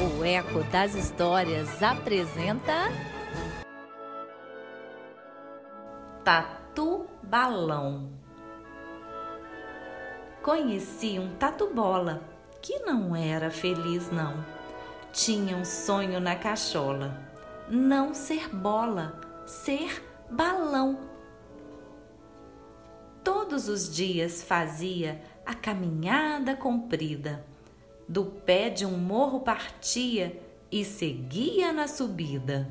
O 0.00 0.24
Eco 0.24 0.62
das 0.70 0.94
Histórias 0.94 1.82
apresenta 1.82 2.88
Tatu 6.22 7.08
Balão. 7.20 8.08
Conheci 10.40 11.18
um 11.18 11.34
tatu 11.34 11.74
bola 11.74 12.22
que 12.62 12.78
não 12.84 13.16
era 13.16 13.50
feliz 13.50 14.08
não. 14.12 14.44
Tinha 15.12 15.56
um 15.56 15.64
sonho 15.64 16.20
na 16.20 16.36
cachola, 16.36 17.20
não 17.68 18.14
ser 18.14 18.48
bola, 18.54 19.20
ser 19.48 20.00
balão. 20.30 21.00
Todos 23.24 23.66
os 23.66 23.92
dias 23.92 24.44
fazia 24.44 25.20
a 25.44 25.56
caminhada 25.56 26.54
comprida 26.54 27.44
do 28.08 28.24
pé 28.24 28.70
de 28.70 28.86
um 28.86 28.96
morro 28.96 29.40
partia 29.40 30.40
e 30.72 30.84
seguia 30.84 31.72
na 31.72 31.86
subida. 31.86 32.68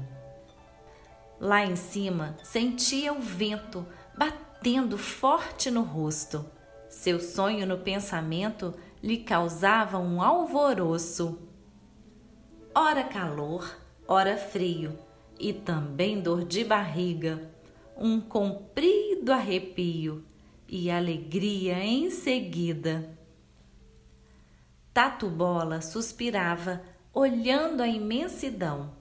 Lá 1.40 1.64
em 1.64 1.76
cima 1.76 2.36
sentia 2.44 3.14
o 3.14 3.22
vento 3.22 3.86
batendo 4.18 4.98
forte 4.98 5.70
no 5.70 5.84
rosto. 5.84 6.45
Seu 6.90 7.20
sonho 7.20 7.68
no 7.68 7.78
pensamento 7.78 8.73
lhe 9.04 9.18
causava 9.18 10.00
um 10.00 10.22
alvoroço. 10.22 11.38
Ora 12.73 13.04
calor, 13.04 13.78
ora 14.08 14.38
frio 14.38 14.98
e 15.40 15.54
também 15.54 16.20
dor 16.20 16.44
de 16.44 16.64
barriga, 16.64 17.52
um 17.95 18.20
comprido 18.20 19.31
arrepio 19.31 20.23
e 20.67 20.90
alegria 20.90 21.84
em 21.84 22.09
seguida. 22.09 23.16
Tatu 24.98 25.30
Bola 25.30 25.80
suspirava, 25.80 26.81
olhando 27.14 27.81
a 27.81 27.88
imensidão. 27.88 28.95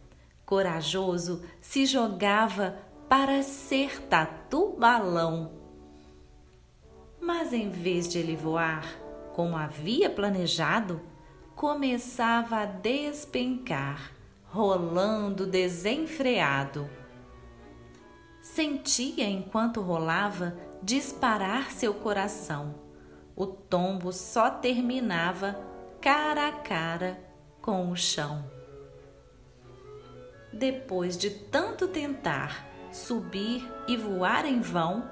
Corajoso 0.44 1.42
se 1.58 1.86
jogava 1.86 2.76
para 3.08 3.42
ser 3.42 4.02
tatu 4.02 4.76
balão. 4.78 5.52
Mas 7.18 7.54
em 7.54 7.70
vez 7.70 8.06
de 8.06 8.18
ele 8.18 8.36
voar, 8.36 8.84
como 9.32 9.56
havia 9.56 10.10
planejado, 10.10 11.00
começava 11.54 12.58
a 12.58 12.66
despencar, 12.66 14.12
rolando 14.44 15.46
desenfreado. 15.46 16.90
Sentia 18.42 19.26
enquanto 19.26 19.80
rolava 19.80 20.58
disparar 20.82 21.70
seu 21.70 21.94
coração. 21.94 22.74
O 23.34 23.46
tombo 23.46 24.12
só 24.12 24.50
terminava 24.50 25.74
cara 26.06 26.46
a 26.46 26.52
cara 26.52 27.18
com 27.60 27.90
o 27.90 27.96
chão. 27.96 28.48
Depois 30.52 31.18
de 31.18 31.30
tanto 31.30 31.88
tentar 31.88 32.64
subir 32.92 33.68
e 33.88 33.96
voar 33.96 34.46
em 34.46 34.60
vão, 34.60 35.02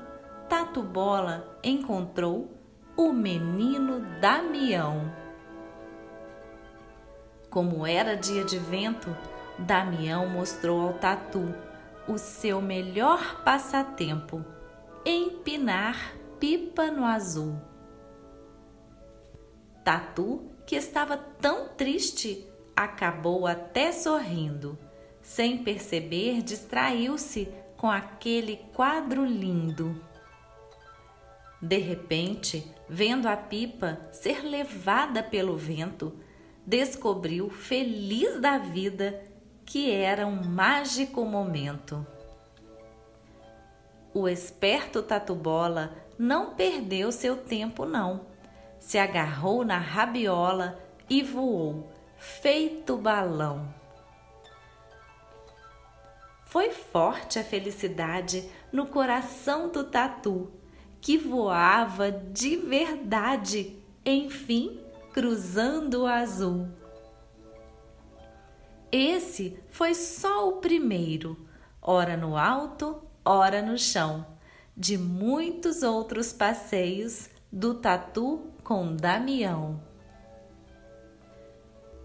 Tatu 0.49 0.85
Bola 0.85 1.59
encontrou 1.65 2.57
o 2.97 3.13
menino 3.13 4.03
Damião. 4.21 5.13
Como 7.51 7.85
era 7.85 8.17
dia 8.17 8.45
de 8.45 8.61
vento, 8.61 9.09
Damião 9.59 10.29
mostrou 10.29 10.81
ao 10.81 10.93
Tatu 10.95 11.53
o 12.07 12.17
seu 12.17 12.63
melhor 12.63 13.43
passatempo: 13.43 14.45
empinar 15.05 16.15
pipa 16.39 16.89
no 16.89 17.05
azul. 17.05 17.61
Tatu 19.83 20.54
que 20.67 20.77
estava 20.77 21.17
tão 21.17 21.69
triste, 21.69 22.47
acabou 22.75 23.47
até 23.47 23.93
sorrindo. 23.93 24.79
Sem 25.23 25.59
perceber, 25.59 26.43
distraiu-se 26.43 27.49
com 27.77 27.91
aquele 27.91 28.57
quadro 28.75 29.25
lindo. 29.25 30.01
De 31.61 31.79
repente, 31.79 32.71
vendo 32.89 33.27
a 33.27 33.37
pipa 33.37 33.99
ser 34.13 34.43
levada 34.43 35.23
pelo 35.23 35.57
vento, 35.57 36.15
descobriu, 36.67 37.49
feliz 37.49 38.41
da 38.41 38.59
vida, 38.59 39.23
que 39.65 39.91
era 39.91 40.27
um 40.27 40.45
mágico 40.45 41.25
momento. 41.25 42.07
O 44.13 44.29
esperto 44.29 45.03
Tatu-Bola 45.03 45.95
não 46.19 46.55
perdeu 46.55 47.11
seu 47.11 47.37
tempo, 47.37 47.85
não 47.85 48.34
se 48.85 48.99
agarrou 48.99 49.65
na 49.65 49.79
rabiola 49.79 50.79
e 51.09 51.23
voou, 51.23 51.91
feito 52.19 52.99
balão. 52.99 53.73
Foi 56.43 56.71
forte 56.71 57.39
a 57.39 57.43
felicidade 57.43 58.47
no 58.71 58.87
coração 58.87 59.71
do 59.71 59.85
tatu, 59.85 60.53
que 61.01 61.17
voava 61.17 62.13
de 62.13 62.57
verdade, 62.57 63.75
enfim, 64.05 64.79
cruzando 65.15 66.03
o 66.03 66.07
azul. 66.07 66.69
Esse 68.93 69.59
foi 69.71 69.95
só 69.95 70.47
o 70.47 70.59
primeiro, 70.59 71.49
ora 71.81 72.19
no 72.19 72.37
alto, 72.37 73.01
ora 73.25 73.63
no 73.63 73.79
chão, 73.79 74.27
de 74.77 74.99
muitos 74.99 75.83
outros 75.83 76.35
passeios 76.35 77.31
do 77.51 77.75
tatu 77.75 78.53
com 78.65 78.97
Damião. 78.97 79.79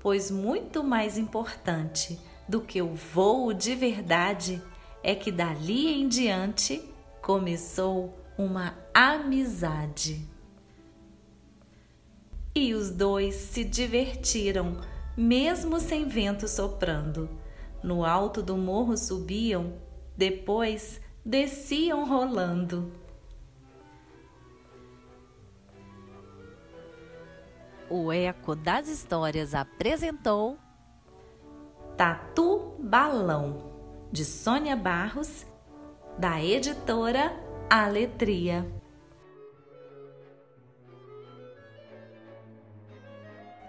Pois 0.01 0.29
muito 0.29 0.83
mais 0.83 1.17
importante 1.17 2.19
do 2.47 2.61
que 2.61 2.81
o 2.81 2.93
voo 2.93 3.53
de 3.53 3.75
verdade 3.75 4.61
é 5.01 5.15
que 5.15 5.31
dali 5.31 5.87
em 5.87 6.07
diante 6.07 6.83
começou 7.21 8.13
uma 8.37 8.77
amizade. 8.93 10.25
E 12.53 12.73
os 12.73 12.91
dois 12.91 13.35
se 13.35 13.63
divertiram, 13.63 14.77
mesmo 15.15 15.79
sem 15.79 16.07
vento 16.07 16.47
soprando. 16.47 17.29
No 17.81 18.03
alto 18.03 18.41
do 18.41 18.57
morro 18.57 18.97
subiam, 18.97 19.73
depois 20.17 20.99
desciam 21.23 22.05
rolando. 22.05 22.91
O 27.89 28.13
Eco 28.13 28.55
das 28.55 28.87
Histórias 28.87 29.55
apresentou 29.55 30.57
Tatu 31.97 32.75
Balão, 32.79 33.71
de 34.11 34.23
Sônia 34.23 34.75
Barros, 34.75 35.45
da 36.17 36.39
editora 36.39 37.33
Aletria. 37.67 38.65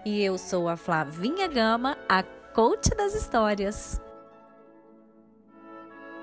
E 0.05 0.23
eu 0.23 0.37
sou 0.37 0.69
a 0.69 0.77
Flavinha 0.77 1.47
Gama, 1.47 1.97
a 2.07 2.21
coach 2.23 2.89
das 2.91 3.15
histórias. 3.15 3.99